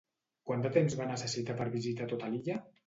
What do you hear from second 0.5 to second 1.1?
Quant de temps va